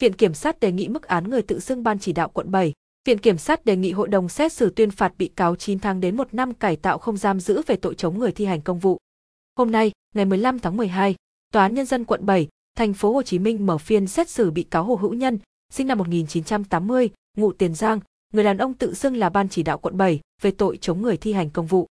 [0.00, 2.72] Viện Kiểm sát đề nghị mức án người tự xưng ban chỉ đạo quận 7.
[3.04, 6.00] Viện Kiểm sát đề nghị hội đồng xét xử tuyên phạt bị cáo 9 tháng
[6.00, 8.78] đến 1 năm cải tạo không giam giữ về tội chống người thi hành công
[8.78, 8.98] vụ.
[9.56, 11.14] Hôm nay, ngày 15 tháng 12,
[11.52, 14.50] Tòa án Nhân dân quận 7, thành phố Hồ Chí Minh mở phiên xét xử
[14.50, 15.38] bị cáo Hồ Hữu Nhân,
[15.72, 18.00] sinh năm 1980, ngụ Tiền Giang,
[18.32, 21.16] người đàn ông tự xưng là ban chỉ đạo quận 7 về tội chống người
[21.16, 21.86] thi hành công vụ.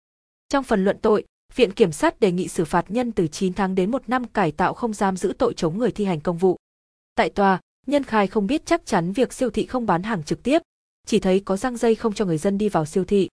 [0.49, 1.25] Trong phần luận tội,
[1.55, 4.51] Viện Kiểm sát đề nghị xử phạt Nhân từ 9 tháng đến 1 năm cải
[4.51, 6.57] tạo không giam giữ tội chống người thi hành công vụ.
[7.15, 10.43] Tại tòa, Nhân khai không biết chắc chắn việc siêu thị không bán hàng trực
[10.43, 10.61] tiếp,
[11.07, 13.29] chỉ thấy có răng dây không cho người dân đi vào siêu thị.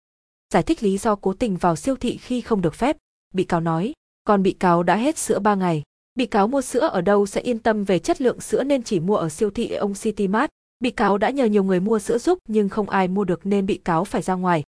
[0.53, 2.97] Giải thích lý do cố tình vào siêu thị khi không được phép,
[3.33, 3.93] bị cáo nói,
[4.23, 5.83] còn bị cáo đã hết sữa 3 ngày.
[6.15, 8.99] Bị cáo mua sữa ở đâu sẽ yên tâm về chất lượng sữa nên chỉ
[8.99, 10.49] mua ở siêu thị ông City Mart.
[10.79, 13.65] Bị cáo đã nhờ nhiều người mua sữa giúp nhưng không ai mua được nên
[13.65, 14.63] bị cáo phải ra ngoài.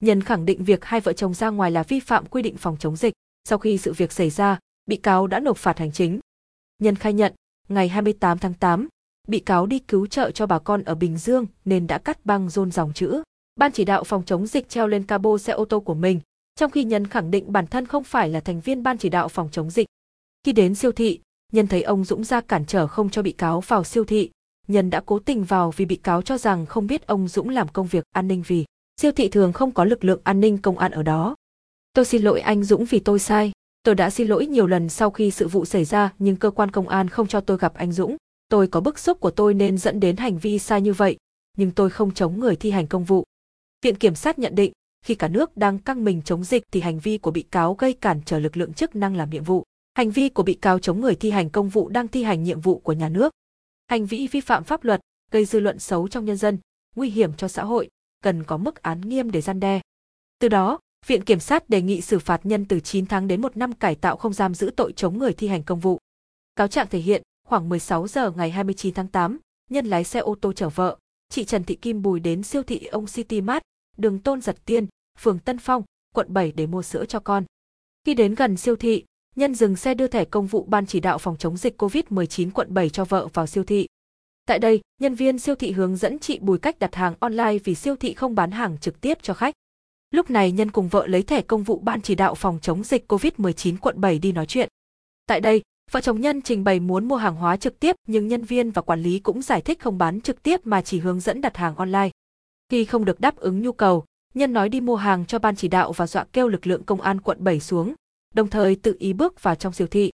[0.00, 2.76] Nhân khẳng định việc hai vợ chồng ra ngoài là vi phạm quy định phòng
[2.78, 3.14] chống dịch.
[3.44, 6.20] Sau khi sự việc xảy ra, bị cáo đã nộp phạt hành chính.
[6.78, 7.32] Nhân khai nhận,
[7.68, 8.88] ngày 28 tháng 8,
[9.26, 12.50] bị cáo đi cứu trợ cho bà con ở Bình Dương nên đã cắt băng
[12.50, 13.22] rôn dòng chữ.
[13.56, 16.20] Ban chỉ đạo phòng chống dịch treo lên cabo xe ô tô của mình,
[16.54, 19.28] trong khi Nhân khẳng định bản thân không phải là thành viên ban chỉ đạo
[19.28, 19.86] phòng chống dịch.
[20.44, 21.20] Khi đến siêu thị,
[21.52, 24.30] Nhân thấy ông Dũng ra cản trở không cho bị cáo vào siêu thị.
[24.68, 27.68] Nhân đã cố tình vào vì bị cáo cho rằng không biết ông Dũng làm
[27.68, 28.64] công việc an ninh vì
[29.00, 31.34] siêu thị thường không có lực lượng an ninh công an ở đó.
[31.92, 33.52] Tôi xin lỗi anh Dũng vì tôi sai.
[33.82, 36.70] Tôi đã xin lỗi nhiều lần sau khi sự vụ xảy ra nhưng cơ quan
[36.70, 38.16] công an không cho tôi gặp anh Dũng.
[38.48, 41.16] Tôi có bức xúc của tôi nên dẫn đến hành vi sai như vậy,
[41.56, 43.24] nhưng tôi không chống người thi hành công vụ.
[43.82, 44.72] Viện Kiểm sát nhận định,
[45.04, 47.92] khi cả nước đang căng mình chống dịch thì hành vi của bị cáo gây
[47.92, 49.64] cản trở lực lượng chức năng làm nhiệm vụ.
[49.94, 52.60] Hành vi của bị cáo chống người thi hành công vụ đang thi hành nhiệm
[52.60, 53.32] vụ của nhà nước.
[53.86, 56.58] Hành vi vi phạm pháp luật, gây dư luận xấu trong nhân dân,
[56.96, 57.88] nguy hiểm cho xã hội,
[58.22, 59.80] cần có mức án nghiêm để gian đe.
[60.38, 63.56] Từ đó, Viện Kiểm sát đề nghị xử phạt nhân từ 9 tháng đến 1
[63.56, 65.98] năm cải tạo không giam giữ tội chống người thi hành công vụ.
[66.56, 69.38] Cáo trạng thể hiện, khoảng 16 giờ ngày 29 tháng 8,
[69.70, 70.96] nhân lái xe ô tô chở vợ,
[71.28, 73.62] chị Trần Thị Kim Bùi đến siêu thị ông City Mart,
[73.96, 74.86] đường Tôn Giật Tiên,
[75.18, 75.82] phường Tân Phong,
[76.14, 77.44] quận 7 để mua sữa cho con.
[78.04, 79.04] Khi đến gần siêu thị,
[79.36, 82.74] nhân dừng xe đưa thẻ công vụ ban chỉ đạo phòng chống dịch COVID-19 quận
[82.74, 83.86] 7 cho vợ vào siêu thị.
[84.46, 87.74] Tại đây, nhân viên siêu thị hướng dẫn chị Bùi cách đặt hàng online vì
[87.74, 89.54] siêu thị không bán hàng trực tiếp cho khách.
[90.10, 93.12] Lúc này nhân cùng vợ lấy thẻ công vụ ban chỉ đạo phòng chống dịch
[93.12, 94.68] COVID-19 quận 7 đi nói chuyện.
[95.26, 98.42] Tại đây, vợ chồng nhân trình bày muốn mua hàng hóa trực tiếp nhưng nhân
[98.42, 101.40] viên và quản lý cũng giải thích không bán trực tiếp mà chỉ hướng dẫn
[101.40, 102.10] đặt hàng online.
[102.68, 104.04] Khi không được đáp ứng nhu cầu,
[104.34, 107.00] nhân nói đi mua hàng cho ban chỉ đạo và dọa kêu lực lượng công
[107.00, 107.94] an quận 7 xuống,
[108.34, 110.10] đồng thời tự ý bước vào trong siêu thị.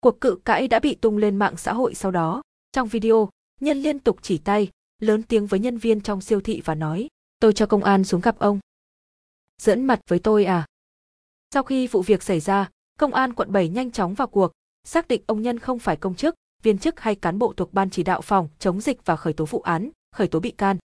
[0.00, 2.42] Cuộc cự cãi đã bị tung lên mạng xã hội sau đó.
[2.72, 3.28] Trong video,
[3.60, 4.68] nhân liên tục chỉ tay,
[4.98, 7.08] lớn tiếng với nhân viên trong siêu thị và nói,
[7.40, 8.60] tôi cho công an xuống gặp ông.
[9.62, 10.66] Dẫn mặt với tôi à?
[11.54, 14.52] Sau khi vụ việc xảy ra, công an quận 7 nhanh chóng vào cuộc,
[14.88, 17.90] xác định ông Nhân không phải công chức, viên chức hay cán bộ thuộc ban
[17.90, 20.76] chỉ đạo phòng chống dịch và khởi tố vụ án, khởi tố bị can.